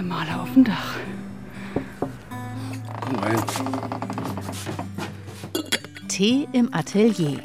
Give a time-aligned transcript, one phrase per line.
[0.00, 0.78] Guten Tag.
[3.02, 3.38] Komm rein.
[6.08, 7.40] Tee im Atelier.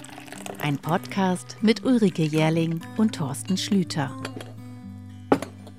[0.62, 4.10] Ein Podcast mit Ulrike Jährling und Thorsten Schlüter.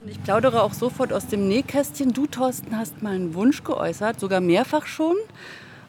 [0.07, 2.13] Ich plaudere auch sofort aus dem Nähkästchen.
[2.13, 5.17] Du, Thorsten, hast mal einen Wunsch geäußert, sogar mehrfach schon.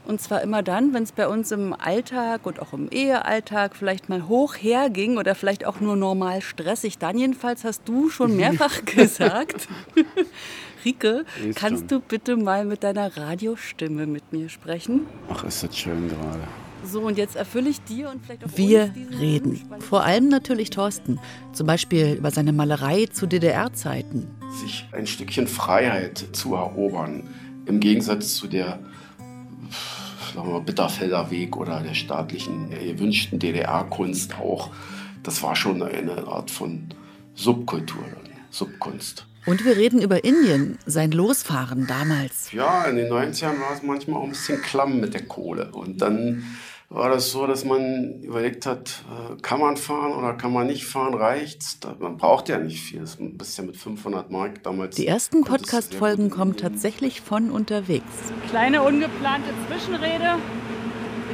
[0.08, 4.08] Und zwar immer dann, wenn es bei uns im Alltag und auch im Ehealltag vielleicht
[4.08, 6.98] mal hoch herging oder vielleicht auch nur normal stressig.
[6.98, 9.68] Dann jedenfalls hast du schon mehrfach gesagt,
[10.86, 11.88] Rike, Ist kannst schon.
[11.90, 15.02] du bitte mal mit deiner Radiostimme mit mir sprechen?
[15.30, 16.40] Ach, ist das schön gerade.
[16.86, 19.62] So, und jetzt erfülle ich dir und vielleicht auch Wir reden.
[19.80, 21.20] Vor allem natürlich Thorsten.
[21.52, 24.28] Zum Beispiel über seine Malerei zu DDR-Zeiten.
[24.64, 27.24] Sich ein Stückchen Freiheit zu erobern,
[27.66, 28.80] im Gegensatz zu der
[30.38, 34.70] sagen wir Bitterfelder Weg oder der staatlichen, äh, gewünschten DDR-Kunst auch.
[35.24, 36.90] Das war schon eine Art von
[37.34, 38.04] Subkultur,
[38.52, 39.26] Subkunst.
[39.48, 42.52] Und wir reden über Indien, sein Losfahren damals.
[42.52, 45.72] Ja, in den 90ern war es manchmal auch ein bisschen klamm mit der Kohle.
[45.72, 46.44] Und dann
[46.90, 50.86] war das so, dass man überlegt hat, äh, kann man fahren oder kann man nicht
[50.86, 51.78] fahren, reicht's?
[52.00, 53.02] Man braucht ja nicht viel.
[53.02, 53.18] Das
[53.50, 54.96] ist ja mit 500 Mark damals.
[54.96, 58.06] Die ersten Podcast-Folgen kommen tatsächlich von unterwegs.
[58.50, 60.38] Kleine ungeplante Zwischenrede.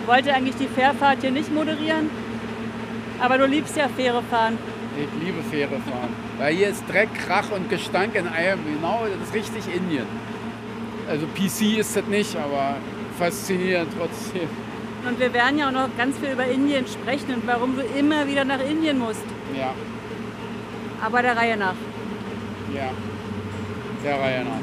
[0.02, 2.10] Ich wollte eigentlich die Fährfahrt hier nicht moderieren,
[3.20, 4.58] aber du liebst ja Fähre fahren.
[4.98, 6.16] Ich liebe Fähre fahren.
[6.40, 8.60] Weil hier ist Dreck, Krach und Gestank in einem.
[8.76, 10.08] Genau, das ist richtig Indien.
[11.08, 12.78] Also PC ist das nicht, aber
[13.18, 14.50] faszinierend trotzdem.
[15.08, 18.26] Und wir werden ja auch noch ganz viel über Indien sprechen und warum du immer
[18.28, 19.24] wieder nach Indien musst.
[19.58, 19.74] Ja,
[21.04, 21.76] Aber der Reihe nach.
[22.74, 22.92] ja.
[24.04, 24.60] Der Reihe nach.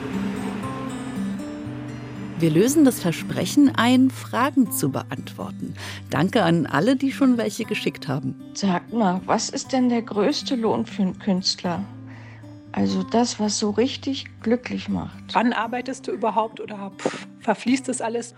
[2.39, 5.75] Wir lösen das Versprechen ein, Fragen zu beantworten.
[6.09, 8.35] Danke an alle, die schon welche geschickt haben.
[8.55, 11.85] Sag mal, was ist denn der größte Lohn für einen Künstler?
[12.73, 15.19] Also das, was so richtig glücklich macht.
[15.35, 18.35] Wann arbeitest du überhaupt oder pff, verfließt das alles?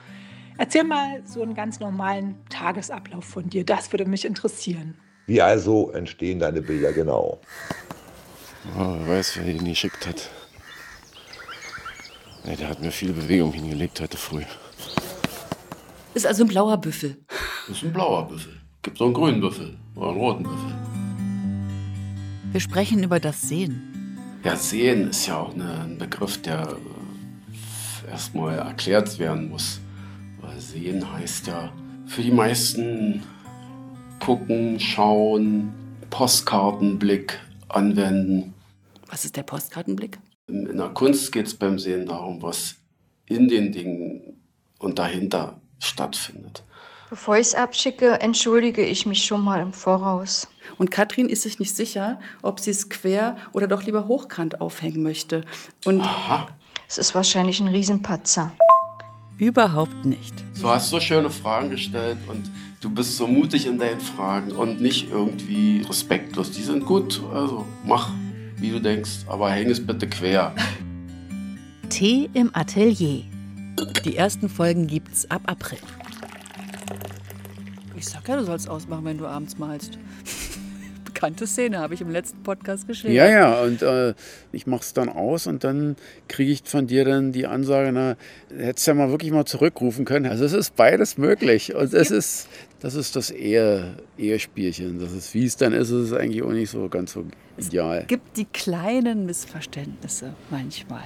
[0.59, 3.65] Erzähl mal so einen ganz normalen Tagesablauf von dir.
[3.65, 4.97] Das würde mich interessieren.
[5.27, 7.41] Wie also entstehen deine Bilder genau?
[8.77, 10.31] Ah, wer weiß, wer ihn geschickt hat.
[12.45, 14.43] Ja, der hat mir viel Bewegung hingelegt heute früh.
[16.15, 17.17] Ist also ein blauer Büffel.
[17.69, 18.53] Das ist ein blauer Büffel.
[18.83, 20.75] Gibt so einen grünen Büffel oder einen roten Büffel.
[22.53, 24.39] Wir sprechen über das Sehen.
[24.45, 26.77] Ja, sehen ist ja auch ein Begriff, der
[28.07, 29.81] äh, erstmal erklärt werden muss.
[30.71, 31.73] Sehen heißt ja
[32.06, 33.23] für die meisten
[34.21, 35.73] gucken, schauen,
[36.11, 38.55] Postkartenblick anwenden.
[39.09, 40.19] Was ist der Postkartenblick?
[40.47, 42.77] In, in der Kunst geht es beim Sehen darum, was
[43.27, 44.41] in den Dingen
[44.78, 46.62] und dahinter stattfindet.
[47.11, 50.49] Bevor ich es abschicke, entschuldige ich mich schon mal im Voraus.
[50.79, 55.03] Und Katrin ist sich nicht sicher, ob sie es quer oder doch lieber hochkant aufhängen
[55.03, 55.44] möchte.
[55.84, 56.49] Und Aha,
[56.89, 58.53] Es ist wahrscheinlich ein Riesenpatzer.
[59.43, 60.33] Überhaupt nicht.
[60.61, 62.49] du hast so schöne Fragen gestellt und
[62.81, 66.53] du bist so mutig in deinen Fragen und nicht irgendwie respektlos.
[66.53, 68.13] Die sind gut, also mach,
[68.59, 70.55] wie du denkst, aber häng es bitte quer.
[71.89, 73.25] Tee im Atelier.
[74.05, 75.81] Die ersten Folgen gibt's ab April.
[77.97, 79.99] ich sag ja, du sollst ausmachen, wenn du abends malst.
[81.22, 83.16] Bekannte Szene, habe ich im letzten Podcast geschildert.
[83.16, 84.12] Ja, ja, und äh,
[84.50, 85.94] ich mache es dann aus und dann
[86.27, 88.16] kriege ich von dir dann die Ansage, na,
[88.59, 90.27] hättest ja mal wirklich mal zurückrufen können.
[90.27, 92.49] Also es ist beides möglich und es ist,
[92.81, 94.99] das ist das Ehe, Ehespielchen.
[94.99, 97.25] Das ist, wie es dann ist, ist es eigentlich auch nicht so ganz so
[97.56, 98.05] ideal.
[98.09, 101.05] gibt die kleinen Missverständnisse manchmal.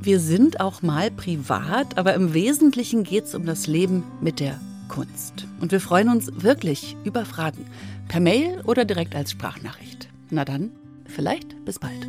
[0.00, 4.60] Wir sind auch mal privat, aber im Wesentlichen geht's um das Leben mit der
[4.92, 5.46] Kunst.
[5.58, 7.64] Und wir freuen uns wirklich über Fragen.
[8.08, 10.08] Per Mail oder direkt als Sprachnachricht.
[10.28, 10.70] Na dann,
[11.06, 12.06] vielleicht bis bald.